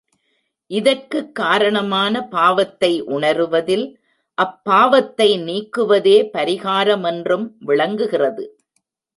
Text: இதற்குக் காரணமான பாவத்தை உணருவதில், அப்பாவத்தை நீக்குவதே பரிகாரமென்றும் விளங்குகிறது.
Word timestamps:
இதற்குக் 0.67 1.35
காரணமான 1.35 2.27
பாவத்தை 2.27 3.03
உணருவதில், 3.03 3.95
அப்பாவத்தை 4.41 5.37
நீக்குவதே 5.39 6.29
பரிகாரமென்றும் 6.33 7.51
விளங்குகிறது. 7.59 8.57